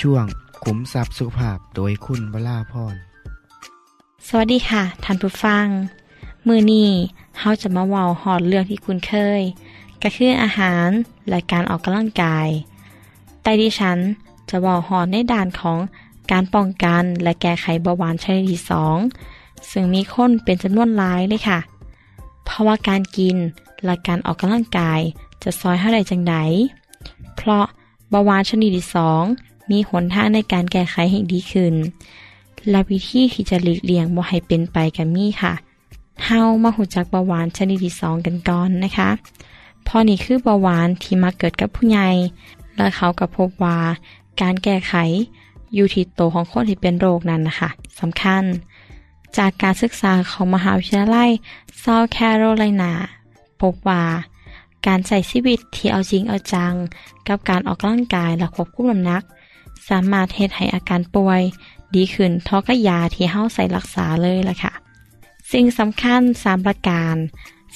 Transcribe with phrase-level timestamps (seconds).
[0.00, 0.24] ช่วง
[0.64, 2.94] ขุมทรัพย์สุภาพโดยคุณวราพร
[4.26, 5.66] สวัสดีค่ะท่านผู้ฟัง
[6.46, 6.90] มือนี้
[7.38, 9.42] เฮาจะมาเว้าหอดเรื่องที่คุณเคย
[10.02, 10.88] ก็คืออาหาร
[11.28, 12.48] และการออกกำลังกาย
[13.42, 13.98] แต่ดิฉัน
[14.48, 15.78] จะเว้าหอดในด่านของ
[16.30, 18.96] การป้องกันและแก้ไขเบาหวานชนิดที่สอง
[19.70, 21.58] ซึ่งมีคนเป็นจำนวนหลายเลยค่ะ
[22.44, 23.36] เพราะว่าการกิน
[23.84, 25.00] และการออกกำลังกาย
[25.42, 26.34] จะซอยเท่าไรจังได
[27.36, 27.64] เพราะ
[28.10, 29.24] เบาหวานชนิดที่สอง
[29.70, 31.74] มีหนทางในการแก้ไขให้ดีขึ้น
[32.70, 35.54] และวิธีที่จะหลีกเลี่ยงบ่ให้เป็นไปกับมีค่ะ
[36.24, 39.10] เฮามาหูจักเบาหวานชนิดที่สองกันก่อนนะคะ
[39.86, 42.08] พอนี่คือเบาหวานที่มาเกิดกับผู้ใหญ่
[42.76, 43.78] และเขาก็พบว่า
[44.40, 44.94] การแก้ไข
[45.74, 47.70] อยู่ที่โตของคนที่เป็นโรคนั้นนะคะ
[48.00, 48.44] สำคัญ
[49.36, 51.30] จากการศึกษาของมหาวิทยาลัย
[51.80, 52.92] เซาท์แคโรไลนา
[53.60, 54.02] พบว่า
[54.86, 56.72] การใช้ชีวิตที่เอาจริงเอาจัง
[57.28, 59.22] กับการออกกำลังกายและควบคุมน้ำหนัก
[59.88, 61.42] สามารถเฮ็ดให้อาการป่วย
[61.94, 64.72] ดีขึ้นเทอกับยาที่เฮาใส่รักษาเลยล่ะค่ะ
[65.52, 67.16] สิ่งสำคัญสามประการ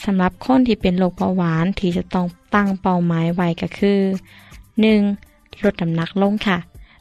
[0.04, 4.00] สำหรับคนที่เป็นโรคเบาหวานที่จะต้องตั้งเป้าหมายไว้ก็คือ
[4.82, 5.62] 1.
[5.62, 6.58] ลดน้ำหนักลงค่ะ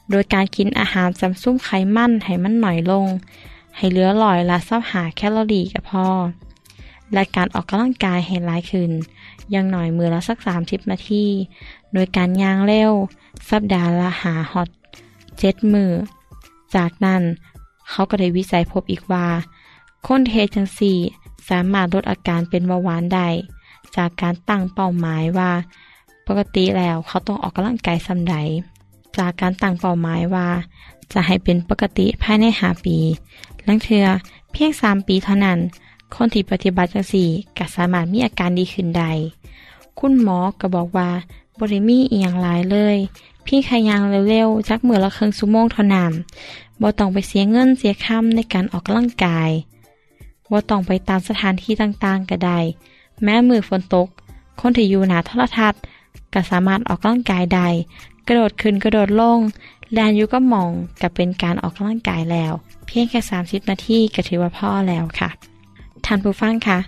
[0.09, 3.07] โดยการกินอาหารจำซุ่มไขมันให้มันหน่อยลง
[3.75, 6.07] ให้เหลือลอยละซับหาแคลอรี่ก็พอ
[7.13, 8.91] และการออกกำลังกายให้หลายขึ้น
[9.51, 11.25] อยังหน่อยมือละสัก 30 นาที
[11.93, 12.91] โดยการย่างเร็ว
[13.49, 14.69] สัปดาห์ละหาฮอต
[15.39, 15.91] เจ็ดมือ
[16.75, 17.21] จากนั้น
[17.89, 19.27] เขาก็ได้วิจัยพบอีกว่า
[20.07, 20.97] คนเทจังสี่
[21.49, 23.27] สามารถลดอาการเป็นเบาหวานได้
[23.95, 25.51] จากการตั้งเป้าหมายว่า
[26.27, 28.35] ปกติแล้วเขาต้องออกกำลังกายสำใด
[29.17, 30.47] จากการตั้งเป้าหมายว่า
[31.13, 32.97] จะให้เป็นปกติภายในหาปี
[33.63, 34.05] หลังเทือ
[34.51, 35.59] เพียงสามปีเท่านั้น
[36.15, 39.11] คนที่ปฏิบัติจังสี่ก็สามารถมีอาการดีขึ้นได้
[39.99, 41.09] คุณหมอก็บอกว่า
[41.59, 42.97] บริมีเอียงหลายเลย
[43.45, 46.11] พี่ขยางเร็วๆจักมือละครึ่งชั่วโมงเท่านั้น
[46.81, 49.49] บ่ต้องไปเสียเงินเสียค่ำในการออกกำลังกาย
[50.51, 52.59] บ่ต้องไปตามสถานที่ต่างๆก็ได้
[53.23, 54.07] แม้มือฝนตก
[54.59, 55.81] คนที่อยู่หนาโทรทัศน์
[56.33, 57.67] ก็สามารถออกกำลังกายได้
[58.27, 59.39] กระโดดขึ้นกระโดดลง
[59.93, 60.69] แลนยูก็มอง
[61.01, 62.53] ก็เป็นการออกกำลังกายแล้ว
[62.85, 65.29] เพียงแค่ 30 นาทีก็ถือว่าพ่อแล้วค่ะ
[66.05, 66.79] ท่านผู้ฟังคะ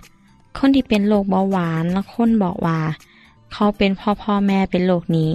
[0.58, 2.80] คนที่เป็นโรคเบาหวานและคนบอกว่า
[3.52, 5.30] เขาเป็นพ่อพ่อแม่เป็นโรคนี้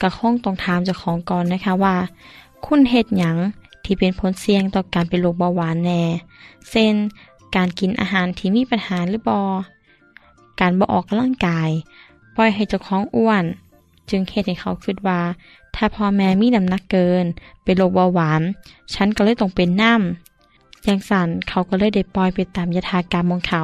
[0.00, 1.96] ก็คงต้องถามเจ้าของก่อนนะคะว่า
[2.66, 3.36] คุณเฮ็ดหยัง
[3.84, 6.02] ที่เป็นผลเสี่ยงต่อการเป็นโรคเบาหวานแน่
[6.70, 6.94] เช่น
[7.56, 9.40] การกินอาหารที่มีปัญหาหรือบอ
[10.60, 11.70] การบ่ออกกำลังกาย
[12.36, 13.44] ปล่อยให้เจ้าของอ้วน
[14.10, 15.20] จึงเฮ็ดให้เขาคิดว่า
[15.74, 17.24] ถ้าพ่อแม่มีน้ำหนักเกิน
[17.64, 18.42] เป็นโรคเบาหวาน
[18.94, 23.62] ฉันก็เลยต้องเป็นน้ำอย่างสั่นเขาก็เลยได้ปล่อยไปตามยถากรรมของเขา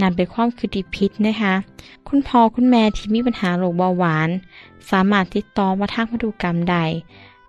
[0.00, 1.54] นำไปความคิดที่ผิดนะคะ
[2.08, 4.28] คุณพ่อคุณแม่ที่มีปัญหาโรคเบาหวาน
[4.90, 6.76] สามารถติดต่อมาทางพันธุกรรมใด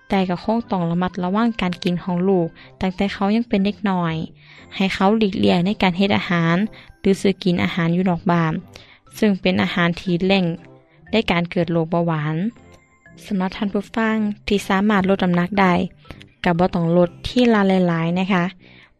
[0.09, 2.47] แต่ก็คงต้องระมัดระวังการกินของลูก
[2.81, 4.15] ตั้งแต่เขายังเป็นเด็กน้อย
[4.75, 6.57] ให้เขาหลีกเลี่ยงในการเฮ็ดอาหาร
[6.99, 8.53] หรือซื้อกินอาหารอยู่นอกบ้าน
[9.17, 10.45] ซึ่งเป็นอาหารที่เร่ง
[11.11, 12.35] ได้การเกิดโรคเบาหวาน
[13.25, 14.15] สำหรับท่านผู้ฟัง
[14.47, 15.73] ที่สามารถลดน้ำหนักได้
[16.43, 18.45] กับบ่ต้องลดที่ละหลายๆนะคะ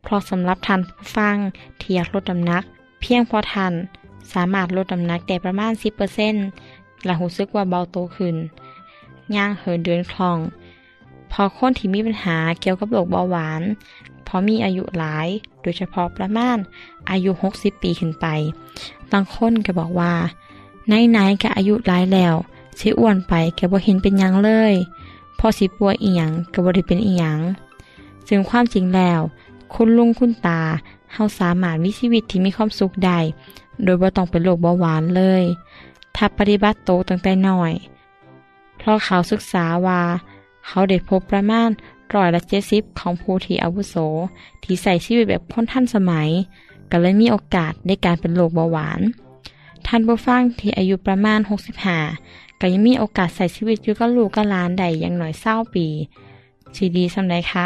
[0.03, 1.35] เพราะสำหรับท่านผู้ฟัง
[1.79, 2.63] ที่อยากลดน้ำหนัก
[3.05, 3.73] เพียงพอทัน
[4.33, 5.99] สามารถลดน้ำหนักได้ประมาณ 10%จ
[7.05, 8.35] และรู้สึกว่าเบาโตขึ้น
[9.35, 10.37] ย่างเหินเดินคล่อง
[11.31, 13.61] พอคนที่มีปัญหาเกี่ยวกับโรคเบาหวาน
[14.27, 15.27] พอมีอายุหลาย
[15.61, 16.57] โดยเฉพาะประมาณ
[17.09, 18.25] อายุ 60 ปีขึ้นไป
[19.11, 20.13] บางคนก็บอกว่า
[20.87, 22.35] ไหนๆก็อายุหลายแล้ว
[22.79, 24.73] สิอ้วนไปก็บ่เห็นเป็นยังเลย
[25.39, 27.39] พอสิป่วยอีหยังก็บ่ได้เป็นอีหยัง
[28.27, 29.19] ซึ่งความจริงแล้ว
[29.73, 30.61] คุณลุงคุณตา
[31.13, 33.19] เฮาสามารถมีชีวิตที่มีความสุขได้
[33.83, 35.43] โดยบ่ต้องเป็นโรคเบาหวานเลย
[36.15, 37.73] ถ้าปฏิบัติโตตั้งแต่น้อย
[38.77, 40.01] เพราะเขาศึกษาว่า
[40.67, 41.69] เขาได้พบประมาณ
[42.13, 43.95] ร้อยละเจ็ดสิบของผู้ที่อาวุโส
[44.63, 46.29] ที่ใส่ชีวิตแบบคนท่านสมัย
[46.91, 49.01] ก็เลยมีโอกาสในการเป็นโรคเบาหวาน
[49.87, 51.39] ท่านผู้ฟังที่อายุประมาณ
[51.99, 55.87] 65ก็ยังมีโอกาสใส่ชีวิตอยู่กับลูกกับหลานได้อย่างหน้อยเศร้าปี
[56.75, 57.65] สีดีสำใดคะ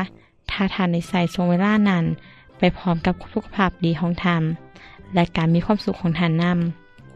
[0.49, 2.05] ถ้าทานในใส่ทรงเวลานั้น
[2.59, 4.43] ไปพร้อมกับสุขภาพดีของท่าน
[5.13, 6.45] และการมีความสุขของท่านน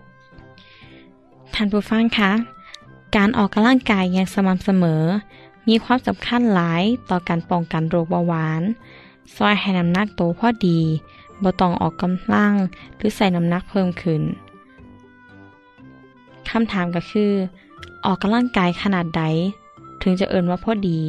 [0.01, 2.31] ำท่านผู้ฟังคะ
[3.15, 5.03] การออกกำลังกายอย่างสม่ำเสมอ
[5.67, 8.61] มีความสำคัญหลายต่อการป้องกันโรคเบาหวาน
[9.35, 10.79] ซอยให้น้ำหนักโตพอดี
[11.43, 12.53] บ่ต้องออกกำลัง
[12.97, 14.21] หรือใส่น้ำหนักเพิ่มขึ้น
[16.49, 17.31] คำถามก็คือ
[18.05, 19.23] ออกกำลังกายขนาดใด
[20.01, 20.99] ถึงจะเอินว่าพอดี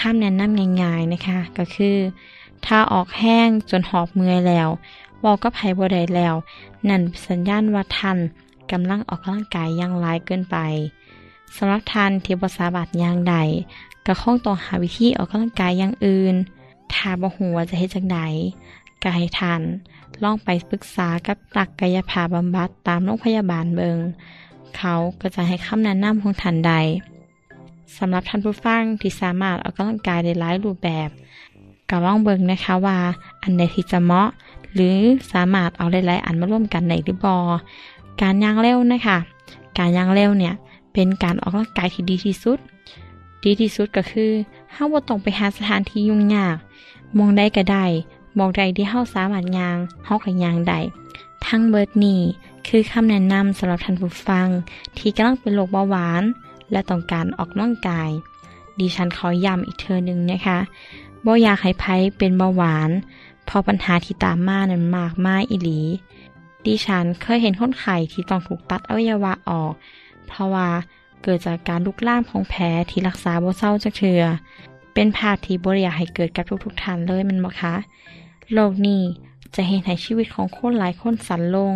[0.00, 1.96] คำแนะนำง่ายๆนะคะ ก็คือ
[2.66, 4.68] ถ้าออกแห้งจนหอบเมื่อยแล้ว
[5.24, 6.34] วอกกับไผบ่ได้แล้ว
[6.88, 8.18] นั่นสัญญาณว่าท่าน
[8.70, 10.56] กำลังออกกำลังกายย่างหลายเกินไป
[11.56, 13.36] สำหรับท่านที่บสามารถอย่างใด
[14.06, 16.34] ก็คงต้องหาวิธีออกกำลังกายอย่างอื่น
[16.92, 18.18] ถ้าบ่ฮู้ว่าจะเฮ็ดจังได
[19.02, 19.60] ก็ให้ท่าน
[20.22, 23.98] ลองไปปรึกษากับนักกายภาพบำบัดตามโรงพยาบาลเบิง
[24.76, 26.72] เขาก็จะให้คำแนะนำของท่านใด
[27.96, 31.08] สำหรับท่านผู้ฟังที่สามารถออกกำลังกายได้หลายรูปแบบ
[31.90, 32.98] ก็ลองเบิงนะคะว่า
[33.42, 34.28] อันใดที่จะเหมาะ
[34.74, 34.96] หรือ
[35.32, 37.38] สามารถเอาหลายๆอันมาร่วมกันในหรือบอ
[38.20, 39.18] การย่างเร็วนะคะ
[39.78, 40.54] การย่างเร็วเนี่ย
[40.92, 42.58] เป็นการออกกำลังกายที่ดีที่สุด
[43.44, 44.30] ดีที่สุดก็คือ
[44.72, 46.56] เฮาบ่ต้องไปหาสถานที่ยุ่งยาก
[47.18, 47.84] มองได้ก็ได้
[48.38, 50.78] มองใดที่เฮาสามารถย่างเฮาก็ย่างได้
[51.46, 52.20] ทั้งเบิดนี้
[52.68, 54.46] คือคำแนะนำสำหรับท่านผู้ฟัง
[54.98, 56.22] ที่กำลังเป็นโรคเบาหวาน
[56.72, 58.10] และต้องการออกกำลังกาย
[58.78, 60.58] ดิฉันขอย้ำอีกเทอหนึ่งนะคะ
[61.24, 61.84] บ่อยากให้ไผ
[62.18, 62.90] เป็นเบาหวาน
[63.44, 65.80] เพราะปัญหาที่ตามมานั้นมากมายอีหลี
[66.66, 69.72] ดิฉันเคยเห็นคนไข้ที่ต้องถูกตัดอวัยวะออก
[70.26, 70.68] เพราะว่า
[71.22, 74.22] เกิดจากการลุกลามของแผลที่รักษาบ่เศร้าจากเถือ
[74.94, 77.74] เป็นภาพที่บ่อยากให้เกิดกับทุกๆท่านเลยมันบ่คะ
[78.52, 79.02] โลกนี้
[79.54, 81.74] จะเห็นให้ชีวิตของคนหลายคนสั่นลง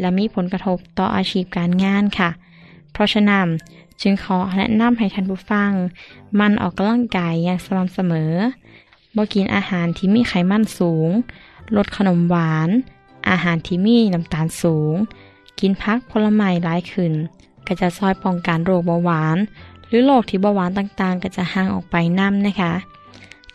[0.00, 2.30] และมีผลกระทบต่ออาชีพการงานค่ะ
[2.92, 3.46] เพราะฉะนั้น
[4.02, 5.72] จึงขอแนะนำให้ท่านผู้ฟัง
[6.40, 8.32] มันออกกำลังกายอย่างสม่ำเสมอ
[9.16, 11.10] บ่กินอาหารที่มีไขมันสูง
[11.76, 12.68] ลดขนมหวาน
[13.30, 14.94] อาหารที่มีน้ำตาลสูง
[15.60, 17.12] กินพักผลไม้หลายขึ้น
[17.66, 19.36] ก็จะซอยป้องกันโรคเบาหวาน
[19.86, 22.72] หรือโรคที่เบาหวานต่างๆ ก็จะห่างออกไปนํนะคะ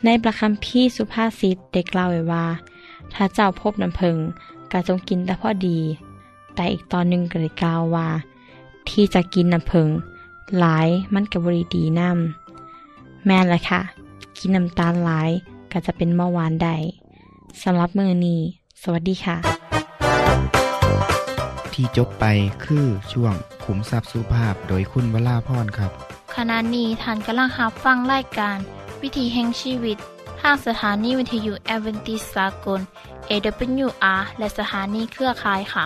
[0.06, 2.46] ในประคำพี่สุภาษิตเด็กเล่าไว้ว่า
[3.14, 4.18] ถ้าเจ้าพบน้ำผึ้ง
[4.72, 5.80] ก็จงกินแต่พอดี
[6.56, 8.08] แต่อีกตอนหนึ่งก็เลยกล่าวว่า
[8.90, 9.88] ที่จะกินน้ำผึ้ง
[10.60, 13.82] หลายมันกับบริดีน้ำแม่นละค่ะ
[14.38, 15.30] กินน้ำตาลหลาย
[15.72, 16.76] ก็จะเป็นเบาหวานได้
[17.62, 18.42] สำหรับมือนี้
[18.82, 19.38] สวัสดีค่ะ
[21.74, 22.26] ที่จบไป
[22.64, 23.34] คือช่วง
[23.64, 25.92] ขุมทรัพย์สุภาพโดยคุณวราพรครับ
[26.36, 28.58] ขณะนี้ท่านกำลังรับฟังรายการ
[29.02, 29.98] วิถีแห่งชีวิต
[30.42, 32.82] ทางสถานีวิทยุแอเวนติสากล
[33.30, 35.86] AWR และสถานีเครือข่ายค่ะ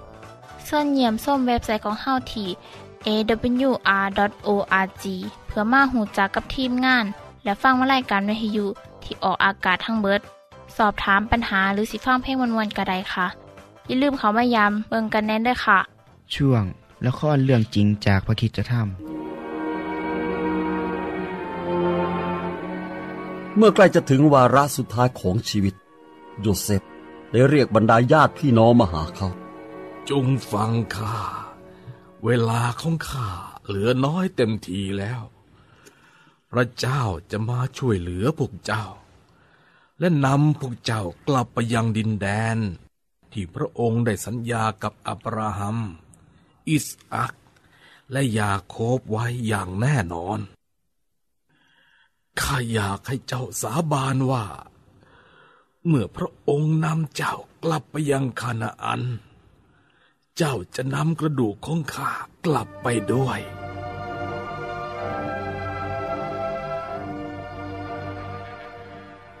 [0.73, 2.49] ส่วนเยี่ยมส้มเว็บไซต์ของเฮาที่
[3.07, 5.05] awr.org
[5.47, 7.05] เพื่อมาหูจักกับทีมงาน
[7.43, 8.65] และฟังวารายการวิทยุ
[9.03, 10.21] ที่ออกอากาศทั้งเบิด
[10.77, 13.27] สอบถามปัญหาหรือสิฟังเพลงวนๆกระไดค่ะ
[13.87, 15.79] อย่าลืมเขามายามเบิงกันแน่นด้วยค่ะ
[16.35, 16.63] ช่วง
[17.01, 18.73] และข้อเรื่องจริงจากพระคิดจะท
[23.57, 25.73] เมื่อใกล้จะถึงวาระสุดท้ายของชีวิต
[26.41, 26.81] โยเซฟ
[27.31, 29.27] ได้เรียกบรรดาญาติพี่น้องมาหาเขา
[30.11, 31.17] จงฟังข้า
[32.25, 33.29] เวลาของข้า
[33.65, 35.21] เหลือน้อยเต็มทีแล้ว
[36.51, 37.01] พระเจ้า
[37.31, 38.85] จะมาช่วยเหลือพวกเจ้า
[39.99, 42.57] และนำพวกเจ้ากลับไปยังดินแดน
[43.31, 45.77] ที่พระองค์ได้สัญญากับอับราฮัม
[46.69, 47.33] อิสอัก
[48.11, 50.39] และยาโคบไว้อย่างแน่นอน
[52.39, 54.45] ข้าอยากให้เจ้าสาบานว่า
[55.85, 59.03] เมื่อพระองค์นำเจ้ากลับไปยังคานาอัน
[60.37, 62.11] เจ้าจะนำกระดูกของข้า
[62.45, 63.39] กลับไปด้วย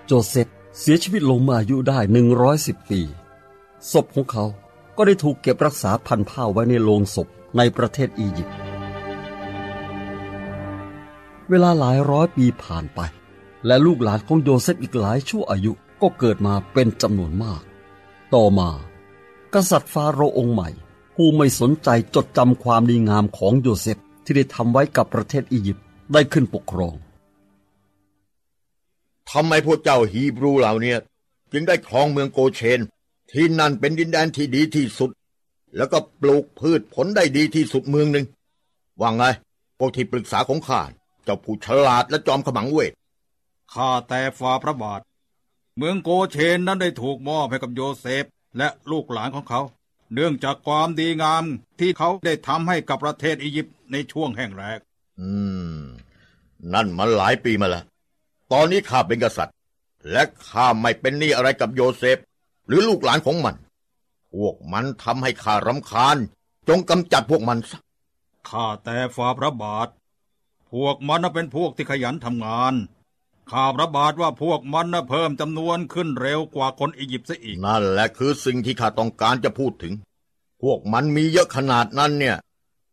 [0.05, 0.47] โจเซฟ
[0.79, 1.99] เสียชีวิตลงมื่ออายุได้
[2.45, 3.01] 110 ปี
[3.91, 4.45] ศพของเขา
[4.97, 8.57] ก็ได้ถูกเก็บรักษาพันผ้าไว้ในโลงศพในประเทศอียิปต์
[11.49, 12.99] เวลาหลายร้อยปีผ่านไป
[13.65, 15.71] และลูกหลานของโยเซฟอีกหลายชั่วอายุ
[16.01, 17.61] ก็เกิดมาเป็นจำนวนมาก
[18.35, 18.69] ต่อมา
[19.55, 20.69] กษัตริย์ฟาโรห์องค์ใหม่
[21.15, 26.93] ผู้ไม่สนใจจดจำความดีงามของโยเซฟที่ได้ทำไว้กับประเทศอียิปต์ได้ขึ้นปกครอง
[29.31, 30.99] ทำไมพวกเจ้าฮีบรูเหล่าเนี่ย
[31.51, 32.79] จึงได้ครองเมืองโกเชน
[33.31, 35.09] ที่นั่นเป็นดินแดนที่ดีที่สุด
[35.77, 38.25] แล้วก็ปลูกพืชผลได้ดีที่สุดเมืองหนึ่ง
[38.99, 39.23] ว่าไง
[39.77, 40.81] พวกที่ปรึกษาของข้า
[41.23, 42.93] เจ้าผู้ฉลาดและจอมขมังเวท
[43.73, 45.01] ข้าแต่ฝ่าพระบาท
[45.77, 48.25] เมืองโกเชนนั้นได้ถูกมอบให้กับโยเซฟ
[48.57, 49.61] และลูกหลานของเขา
[50.13, 51.43] เนื่องจากความดีงาม
[51.79, 54.79] ที่เขาได้ทำให้กับประเทศอียิปต์ในช่วงแห่งแรก
[55.19, 55.31] อื
[55.75, 55.79] ม
[56.73, 57.85] นั่นมันหลายปีมาแล้ว
[58.51, 59.55] ตอนนี้ข้าเป็นกษัตริย์
[60.11, 62.17] และข้าไม่เป็นหนี้อะไรกับโยเซฟ
[62.67, 63.55] หรือลูกหลานของมัน
[64.33, 66.17] พวกมันทำให้ข้ารำคาญ
[66.67, 67.79] จงกำจัดพวกมันซะ
[68.49, 69.87] ข้าแต่ฝ่าพระบาท
[70.71, 72.73] พวกมันน่ะเป็นพวกที่ขยันทำงาน
[73.51, 79.93] ข้าพระบาทว่าพวกมันน่ะเพิ่มจำนวนขึ้นเร็วกว่าคนอียิปต์ซะอีก นั่นแหละคือสิ่งที่ข้าต้องการจะพูดถึง
[80.61, 82.37] พวกมันมีเยอะขนาดนั้นเนี่ย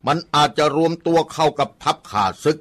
[0.07, 2.59] มันอาจจะรวมตัวเข้ากับทัพข่าศึก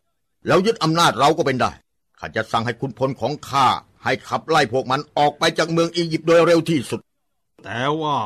[0.47, 1.71] แล้วยึดอำนาจเราก็เป็นได้
[2.19, 3.67] ข้าจะสั่งให้คุณพลของข้า
[4.03, 6.99] ให้ขับไล่พวกมันออกไปจากเมืองอียิปต์โดยเร็วที่สุด
[7.63, 8.17] แต่ว่า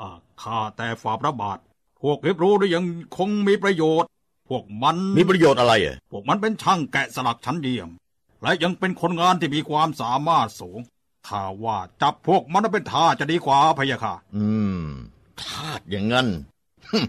[0.00, 1.58] อ่าข้าแต่ฝ่าพระบาท
[2.02, 2.84] พวกริบรู้ได้ยัง
[3.16, 4.08] คงมีประโยชน์
[4.48, 7.90] พวกมันมีประโยชน์อะไรอะพวกมันเป็นช่างแกะสลักชั้นเยี่ยม
[8.42, 10.78] และยังเป็นคนงานที่มีความสามารถสูง
[11.28, 14.46] ข้าว่าจับพวกมันเป็นท่าจะดีกว่าพะยะค่ะ อื
[14.80, 14.84] ม
[15.40, 16.26] ทาดอย่างนั้น
[16.90, 17.04] ฮึ่ม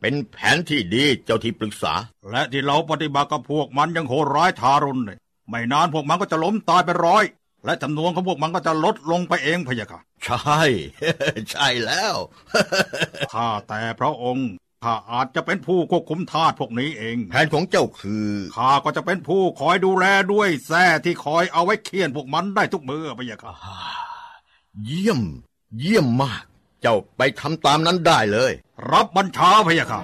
[0.00, 1.94] เป็นแผนที่ดีเจ้าที่ปรึกษา
[2.30, 5.18] และที่เราปฏิบัติกับพวกมันยังโหดร้ายทารุณเลย
[5.48, 7.24] ไม่นานพวกมันก็จะล้มตายไปร้อย
[7.64, 10.60] และจำนวนของพวกมันก็จะลดลงไปเองพะยะค่ะ ใช่
[11.50, 12.14] ใช่แล้ว
[13.34, 14.48] ข้าแต่พระองค์
[14.84, 23.54] ข้าอาจจะเป็นผู้ควบคุมทาสพวกนี้เอง แผนของเจ้าคือข้าก็จะเป็นผู้คอยดูแลด้วยแส้ที่คอยเอาไว้เคี่ยนพวกมันได้ทุกมือพะยะค่ะ
[24.84, 25.20] เยี่ยม
[25.78, 26.42] เยี่ยมมาก
[26.82, 28.52] เจ้าไปทำตามนั้นได้เลย
[28.92, 30.00] รับบัญชาพะยะค่ะ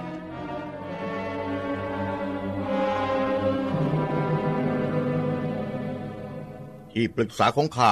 [6.91, 7.91] ที่ปรึกษาของข้า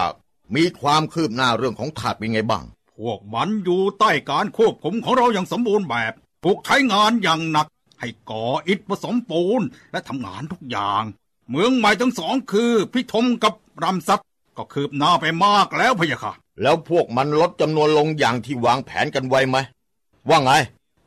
[0.55, 2.65] มีความคืบหน้าเรื่องของถาดเป็นไงบ้าง
[2.97, 7.67] พวกมันอยู่ใต้การควบคุมของเราอย่างสมบูรณ์แบบ ถูกใช้งานอย่างหนัก
[7.99, 11.03] ให้ก่ออิฐผสมปูนและทำงานทุกอย่าง
[11.49, 14.21] เมืองใหม่ทั้งสองคือพิทมกับรำซัด
[14.57, 19.57] ก็คืบหน้าไปมากแล้วพะยะค่ะ แล้วพวกมันลดจำนวนลงอย่างที่วางแผนกันไว้ไหม
[20.29, 20.51] ว่าไง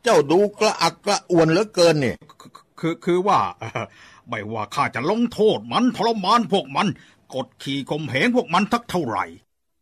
[0.02, 3.84] เจ้าดูกระอักกระอ่วนเหลือเกินเนี่ยคือคือคือว่าเอ่อ
[4.28, 6.86] ไม่ว่าข้าจะลงโทษมันทรมานพวกมัน
[7.34, 9.24] กดขี่ข่มเหงพวกมันทักเท่าไหร่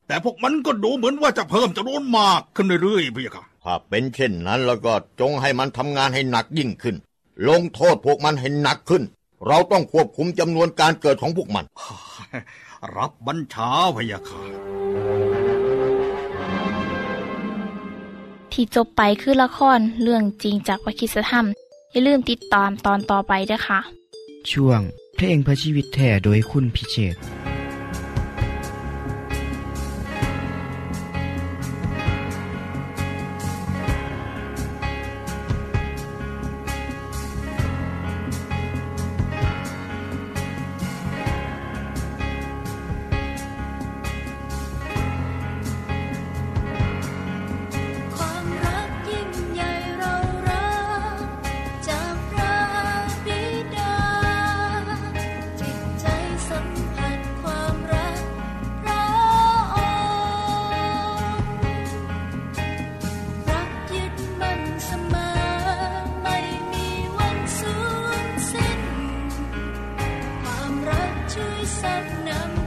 [0.07, 6.97] แต่พวกมันก็ดูเหมือนว่าจะเพิ่มจำนวนมากขึ้นเรื่อยๆพะยะค่ะ ถ้าเป็นเช่นนั้นแล้วก็จงให้มันทำงานให้หนักยิ่งขึ้น
[7.49, 9.03] ลงโทษพวกมันให้หนักขึ้น
[9.47, 11.65] เราต้องควบคุมจำนวนการเกิดของพวกมัน
[12.97, 14.43] รับบัญชาพะยะค่ะ
[18.53, 21.47] ที่จบไปคือละครเรื่องจริงจากวิคิสธรรม
[21.91, 23.81] อย่าลืมติดตามตอนต่อไปด้วยค่ะ
[24.53, 24.81] ช่วง
[25.17, 27.17] เพลงเพื่อชีวิตแท่โดยคุณพิเชษ
[71.65, 72.64] Some number.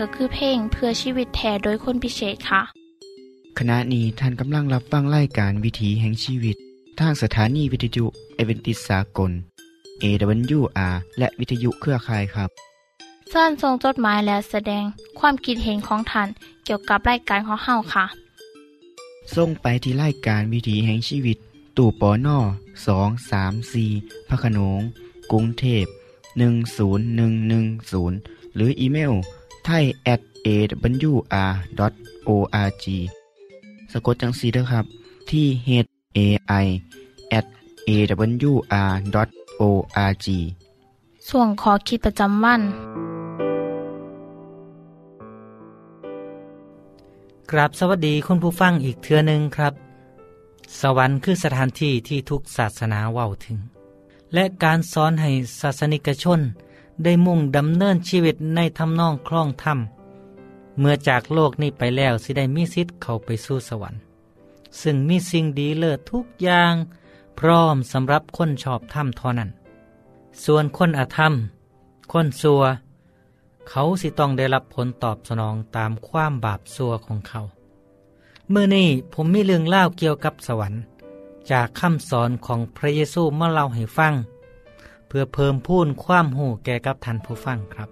[0.00, 2.62] ก็คือเพลงเพื่อชีวิตแทนโดยคนพิเศษค่ะ
[3.58, 6.56] ขณะนี้ท่านกำลังรับฟังรายการวิถีแห่งชีวิต
[7.00, 9.30] ทางสถานีวิทยุเอเวนติสากล
[10.02, 12.50] AWR และวิทยุเครือข่ายครับ
[13.28, 14.84] เชิญส่งจดหมายและแสดง
[15.18, 16.28] ความคิดเห็นของท่าน
[16.64, 18.04] เกี่ยวกับรายการของเฮาค่ะ
[19.36, 21.38] ส่งไปที่รายการวิถีแห่งชีวิต
[21.76, 22.38] ตู่ปอน่อ
[22.86, 23.84] สองสามสี
[24.28, 24.80] พระโขนง
[25.32, 25.84] กรุงเทพ
[26.60, 29.12] 10110 หรืออีเมล
[29.66, 31.24] ไทย at awr.org
[33.92, 34.84] สะกดจังสีด้วยครับ
[35.30, 35.68] ที่ h
[36.16, 36.18] a
[36.64, 36.66] i
[37.38, 37.46] at
[37.88, 39.16] awr.org
[41.28, 42.62] ส่วนขอคิดประจำวัน
[47.50, 49.74] กราบสวัสดีคุณผู้ฟังอีกเทือหนึ่งครับ
[50.80, 53.58] สวรรค์คือสถานที่ที่ทุกศาสนาเว้าถึง
[54.34, 56.40] และการสอนให้ศาสนิกชน
[57.04, 59.78] ได้มุ่งดำเนินชีวิตในทำนองคล่องธรรม
[60.78, 64.00] เมื่อจากโลกนี้ไปแล้วสิได้มีสิทธิ์เข้าไปสู่สวรรค์
[64.80, 66.74] ซึ่งมีสิ่งดีเลิศทุกอย่าง
[67.38, 69.50] พร้อมสำหรับคนชอบธรรมเท่านั้น
[70.44, 71.32] ส่วนคนอธรรม
[72.12, 72.62] คนซัว
[73.68, 77.40] เขาสิต้องได้รับผลตอบสนองตามความบาปซัวของเขา
[78.50, 80.80] เมื่อนี้ผมมีเรื่องเล่าเกี่ยวกับสวรรค์
[81.50, 84.14] จากคำสอนของพระเยซูมาเล่าให้ฟัง
[85.10, 87.88] เพื่อเพิ่มพูนความหูแก่กับท่านผู้ฟังครับ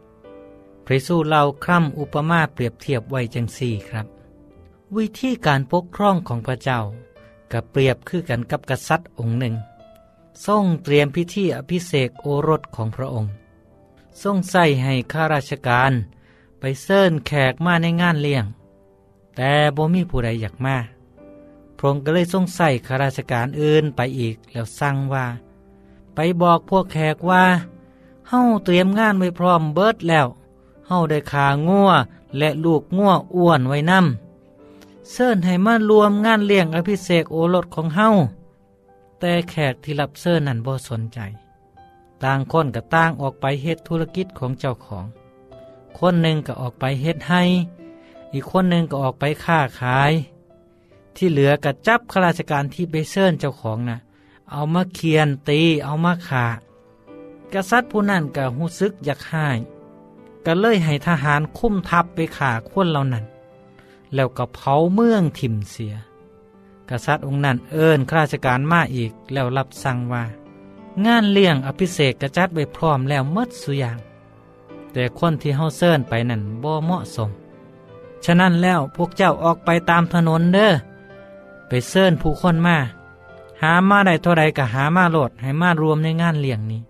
[0.87, 4.07] พระเยซูเล่าคร่ำอุปมาเปรียบเทียบไว้จังสี่ครับ
[4.97, 6.81] วิธีการปกครองของพระเจ้า
[7.53, 9.55] กับเปรียบคือกันกับกษัตริย์องค์หนึ่ง
[10.47, 13.33] ทรงเตรียมพิธีอภิเษกโอรสของพระองค์
[14.23, 15.93] ทรงใส่ให้ข้าราชการ
[16.61, 18.45] ไปเซิญแขกมาในงานเลี้ยง
[19.37, 20.77] แต่บ่มีผู้ใดอยากมา
[21.77, 25.27] พระองค์ก็เลยทรงใส่ข้าราชการอื่นไปอีกแล้วสั่งว่า
[26.21, 27.45] ไปบอกพวกแขกว่า
[28.29, 30.27] เฮาเตรียมงานไว้พร้อมเบิดแล้ว
[30.89, 31.91] เฮาได้ขางัว
[32.39, 38.09] และลูกงัวอ้วนไว้นำเซิญให้มารวมงานเลี้ยงอภิเษกโอรสของเฮา
[39.19, 41.19] แต่แขกที่รับเซิญนั้นบ่สนใจ
[42.23, 45.05] ต่างคนก็ต่างออกไปเฮ็ดธุรกิจของเจ้าของ
[45.99, 47.43] คนหนึ่งก็ออกไปเฮ็ดให้
[48.33, 50.13] อีกคนหนึ่งก็ออกไปค้าขาย
[51.17, 53.99] ที่เหลือก็จับข้าราชการที่ไปเซิญเจ้าของนะ่ะ
[54.53, 56.47] เอามาเคียนตีเอามาขา
[57.53, 59.59] กษัตริย์ผู้นั้นก็หูซึกอยากหาย
[60.47, 63.25] ก็เลยให้ทหารคุ้มทัพไปขาคนเหล่านั้น
[64.15, 65.95] แล้วก็เผาเมืองถิ่มเสีย
[66.91, 70.25] กษัตริย์องค์นั้นเอิญข้าราชการมาอีกแล้วรับสั่งว่า
[71.07, 73.99] งานเลี้ยงอภิเษกกะจัดไว้พร้อมแล้วหมดสุอย่าง
[74.93, 77.31] แต่คนที่เฮาเซินไปนั่นบ่เหมาะสม
[78.25, 80.73] ฉะนั้นแล้วพวกเจ้าออกไปตามถนนเด้อ
[81.69, 82.79] ไปเซินผู้คนมา
[83.63, 86.81] หามาได้เท่าใดก็หามาโหลดให้มารวมในงานเลี้ยงนี้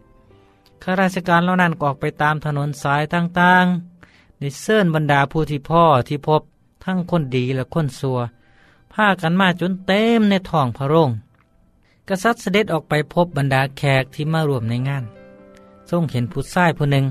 [0.82, 6.42] ข้าราชการเหล่านั้นก็ออกไปตามถนนสายต่างๆได้เซินบรรดาผู้ที่พ้อที่พบ
[6.84, 8.18] ทั้งคนดีและคนซัว
[8.92, 11.10] พากันมาจนเต็มในท้องพระโรง
[12.08, 15.04] กษัตริย์เสด็จออกไปพบบรรดาแขกที่มารวมในงาน
[15.90, 17.04] ทรงเห็นผู้ชายผู้หนึ่ง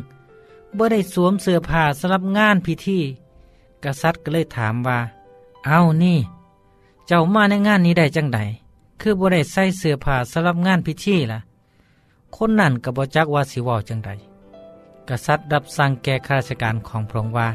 [0.77, 2.99] บ่ได้สวมเสื้อผ้าสำหรับงานพิธี
[3.83, 4.99] กษัตริย์ก็เลยถามว่า
[5.65, 6.17] เอานี่
[7.07, 8.39] เจ้ามาในงานนี้ได้จังใด
[9.01, 11.39] คือบ่ได้ใส่เสื้อผ้าสำหรับงานพิธีล่ะ
[12.35, 14.09] คนนั่นก็บ่จักว่าสิว้าจังใด
[15.09, 17.47] กษัตริย์รับสั่งแก่ข้าราชการของพระองค์ว่า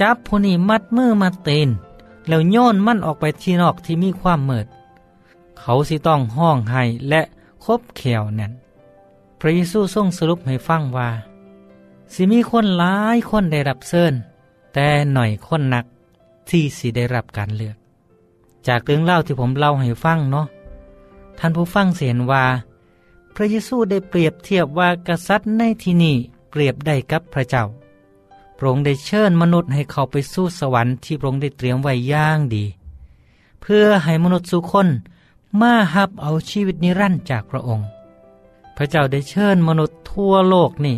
[0.00, 1.68] จับผู้นี้มัดมือมัดตีน
[2.28, 4.66] แล้วโยนมันออกไปที่นอกที่มีความมืด
[5.58, 7.22] เขาสิต้องห้องให้และ
[7.64, 8.52] คบเขียวนั่น
[9.38, 11.08] พระเยซูทรงสรุปให้ฟังว่า
[12.12, 14.12] สิมีคนหลายคนได้รับเชิญ
[14.74, 15.84] แต่หน่อยคนนัก
[16.48, 17.76] ที่สิได้รับการเลือก
[18.66, 20.46] จากเรื่องเล่าที่ผมเล่าให้ฟังเนาะ
[21.38, 22.44] ท่านผู้ฟังเห็นว่า
[23.34, 26.16] พระเยซูได้เปรียบเทียบว่ากษัตริย์ในที่นี้
[26.50, 27.64] เปรียบได้กับพระเจ้า
[28.56, 32.64] พระองค์ได้เชิญมนุษย์ให้เขาไปสู่สวรรค์ที่พระองค์ได้เตรียมไว้ย่างดี
[33.60, 34.88] เพื่อให้มนุษย์สุคน
[35.60, 37.86] มาหับเอาชีวิตนิรันดร์จากพระองค์
[38.76, 40.96] พระเจ้าได้เชิญมนุษย์ทั่วโลกนี่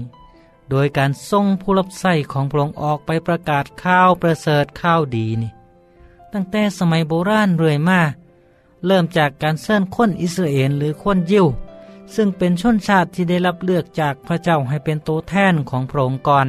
[0.70, 5.50] โดยการทรงผู้รับใส่ของพระองค์ออกไปประกาศข่าวประเสริฐข่าวดีนี่
[6.32, 8.00] ตั้งแต่สมัยโบราณเรื่อยมา
[8.86, 11.46] เริ่มจากการเชิญคนอิสราเอลหรือคนยิว
[12.14, 16.46] ซึ่งเป็นชนชาติที่ได้รับเลือกจากพระเจ้าให้เป็นตัวแทนของพระองค์ก่อน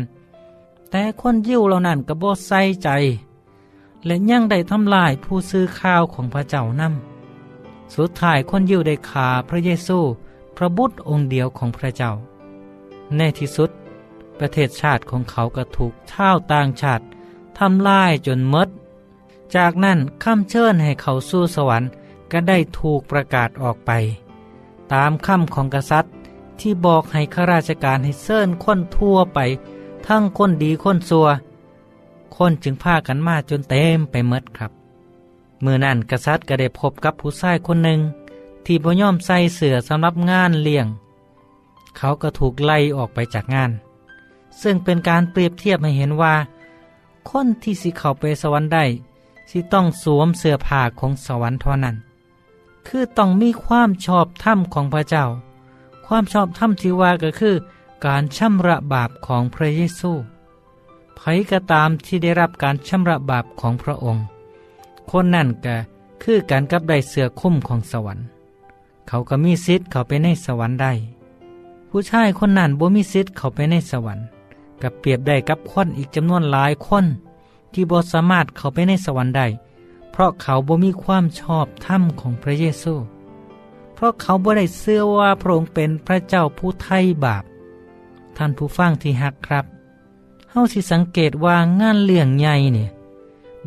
[0.91, 2.89] แต่คนยิวเหล่านั้นก็บ่ใส่ใจ
[4.05, 9.99] และยังได้ทำลายผู้ซื้อข้าวของพระเจ้านำสุดท้ายคนยิวได้ขาพระเยซู
[10.57, 12.11] พระบุตรองค์เดียวของพระเจ้า
[13.17, 13.69] ในที่สุด
[14.39, 17.03] ประเทศชาติของเขาก็ถูกชาวต่างชาติ
[17.59, 18.67] ทำลายจนมด
[19.55, 21.89] จากนั้นคำเชิญให้เขาสู้สวรรค์
[22.31, 23.91] ก็ได้ถูกประกาศออกไป
[24.93, 26.13] ตามคำของกษัตริย์
[26.59, 29.39] ที่บอกให้ข้าราชการให้เชิญคนทั่วไป
[30.07, 31.27] ทั้งคนดีคนซัว
[32.37, 34.71] คนจึงพากันมาจนเต็มไปหมดครับ
[35.61, 37.99] เมื่อนั้นกษัตริย์ก็ได้พบกับผู้ชายคนหนึ่ง
[38.65, 40.87] ที่บ่ยอมใส่เสื้อสำหรับงานเลี้ยง
[41.97, 43.71] เขาก็ถูกไล่ออกไปจากงาน
[44.61, 46.35] ซึ่งเป็นการเปรียบเทียบให้เห็นว่า
[47.29, 48.85] คนที่สิเข้าไปสวรรค์ได้
[49.49, 51.95] สิต้องสวมเสื้อผ้าของสวรรค์เท่านั้น
[52.87, 55.25] คือต้องมีความชอบธรรมของพระเจ้า
[56.05, 57.55] ความชอบธรรมที่ว่าก็คือ
[58.05, 60.11] การชำระบาปของพระเยซู
[61.19, 64.23] ใครก็ตามที่ได้รับการชำระบาปของพระองค์
[65.09, 65.75] คนนั่นก็
[66.23, 68.25] คือการกับได้เสือคุ้มของสวรรค์
[69.07, 70.93] เขาก็มีสิทธิ์เขาไปในสวรรค์ได้
[71.89, 74.25] ผู้ชายคนนั้นบ่มีสิทธิ์เขาไปในสวรรค์
[74.81, 77.05] กับเปรียบได้กับคนอีกจำนวนหลายคน
[77.73, 79.47] ที่บ่สามารถเขาไปในสวรรค์ได้
[80.19, 82.95] ราะเขาบ่มีความชอบธรรมของพระเยซู
[83.93, 87.43] เพราะเขาบ่ได้เชื่อว่าพระองค์เป็นพระเจ้าผู้ไถ่บาป
[88.37, 89.65] ท่านผู้ฟังที่ฮักครับ
[90.51, 92.89] เฮาสิสังเกตว่างานเลี้ยงใหญ่เนี่ย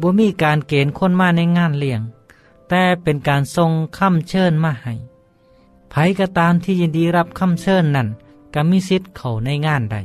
[0.00, 2.00] บ่มีการเกณฑ์คนมาในงานเลี้ยง
[2.68, 4.94] แต่เป็นการทรงคำเชิญมาให้
[5.90, 8.08] ไผก็ตามที่ยินดีรับคำเชิญนั่น
[8.54, 9.96] ก็มีสิทธิ์เขาในงานใด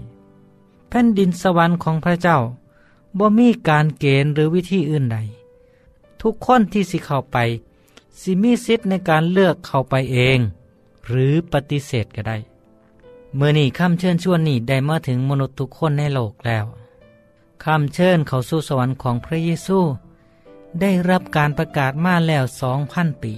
[0.89, 2.37] แผ่นดินสวรรค์ของพระเจ้า
[3.17, 5.17] บ่มีการเกณฑ์หรือวิธีอื่นใด
[6.21, 7.37] ทุกคนที่สิเข้าไป
[8.19, 10.39] สิมีสิทธิ์ในการเลือกเข้าไปเอง
[11.07, 12.37] หรือปฏิเสธก็ได้
[13.35, 16.65] เมื่อนี้คำเชิญชวนนี้ได้มาถึงมนุษย์ทุกคนในโลกแล้ว
[17.65, 19.79] คำเชิญเขาสู่สวรรค์ของพระเยซู
[20.81, 23.33] ได้รับการประกาศมาแล้วสองพันปี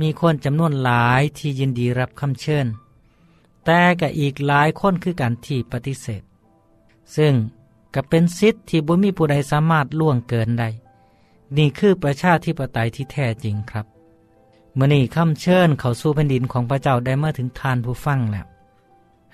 [0.00, 2.66] มีคนจำนวนหลายที่ยินดีรับคำเชิญ
[3.64, 6.22] แต่ก็อีกหลายคนคือการที่ปฏิเสธ
[7.16, 7.34] ซึ่ง
[7.94, 10.68] ก็เป็นสิทธิ์ที่บ่มีผู้ใดสามารถล่วงเกินได้
[11.56, 13.86] นี่คือประชาธิปไตยที่แท้จริงครับ
[14.74, 18.46] เมื่อนี้คำเชิญเขาสู่แผ่นดินของพระเจ้าได้มาถึงทานผู้ฟังแล้ว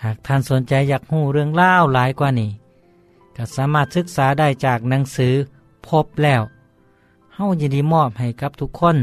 [0.02, 2.50] หากท่านสนใจอยากหูเรื่องเล่าหลายกว่านี้
[3.36, 5.34] ก็สามารถศึกษาได้จากหนังสือ
[5.88, 6.42] พบแล้ว
[7.34, 8.96] เฮายินดีมอบให้กับทุกคน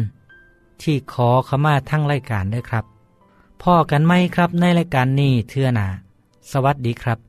[0.82, 2.86] ที่ขอขมาทั้งรายการด้วยครับ
[3.62, 5.88] พ่อกันไหมครับในรายการนี้เทื่อนา
[6.52, 7.29] สวัสดีครับ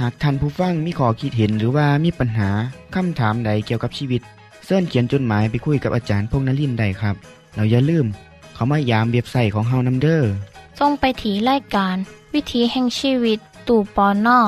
[0.00, 2.50] หากท่านผู้ฟังมีข้อคิดเห็นหรือว่ามีปัญหา
[2.94, 4.22] คำถามใดเกี่ยวกับชีวิต
[4.64, 7.16] เสินเขียนจดหมายไปคุยกับอาจารย์พงษ์นลินทร์ได้ครับ
[7.54, 8.06] เราอย่าลืม
[8.54, 10.22] เขามายามเบียบใส่ของเฮานํเด้อ
[10.78, 11.96] ส่งไปถีรายการ
[12.34, 14.40] วิถีแห่งชีวิตตู่ปอนนอ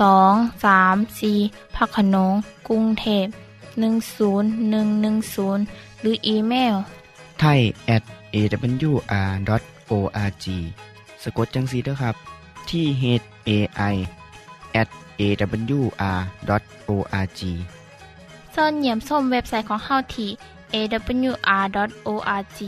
[0.00, 1.32] สองสามสี
[1.76, 2.34] พักขนง
[2.68, 3.26] กรุงเทพ
[3.80, 6.74] 10110 หรืออีเมล
[7.40, 7.60] ไทย
[7.94, 8.02] at
[8.34, 10.44] awr.org
[11.22, 12.14] สะกดจังสีด้วยครับ
[12.70, 13.04] ที่ h
[13.48, 13.50] a
[13.92, 13.94] i
[14.80, 14.88] at
[15.20, 16.30] awr.org
[18.52, 20.30] เสินเหยี่ยมส้มเว็บไซต์ของเฮาที่
[20.74, 22.58] awr.org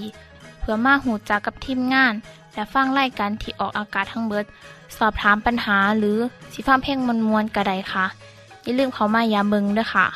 [0.59, 2.15] เพื่อมาหูจักกับทีมงาน
[2.55, 4.45] และฟังไล่กันที่ออกอากาศทั้งเบิด
[4.99, 6.19] สอบถามปัญหาหรือ
[6.53, 8.07] สิฟ้าเพลงมวลมวลกระไดค่ะ
[8.63, 10.07] อย่าลืมเขามายามเบิงด้วยค่ะ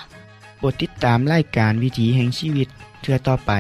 [0.59, 2.69] โปรดติดตามรายการวิถีแห่งชีวิต
[3.01, 3.53] เทือต่อไป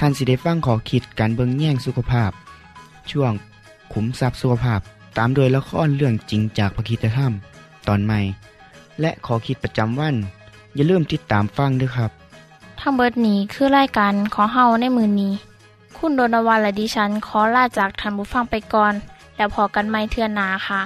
[0.00, 2.30] ท่านสิได้ฟังขอคิดการเบิงแย่งสุขภาพ
[3.10, 3.32] ช่วง
[3.92, 4.80] ขุมทรัพย์สุขภาพ
[5.18, 7.32] ตามโดยละครเรื่องจริงจากพระคีตธรรม
[7.88, 8.20] ตอนใหม่
[9.00, 10.16] และขอคิดประจำวัน
[10.74, 12.10] อย่าลืมติดตามฟังด้วยครับ
[12.80, 15.32] ทั้งเบิดนี้คือไล่กันขอเฮาในมือนนี้
[15.96, 18.94] คุณโดนวันและดิฉันขอลาจากทันบุฟังไปก่อน
[19.36, 20.80] แล้วพอกันไม่เทื่อนนาค่ะ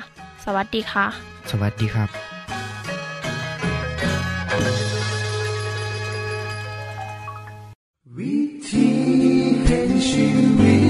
[0.44, 1.06] สวัสดีค่ะ
[1.50, 2.08] สวัสดีครับ
[8.16, 8.36] วิ
[8.68, 8.88] ธี
[9.64, 10.26] แห่งชี
[10.58, 10.83] วิต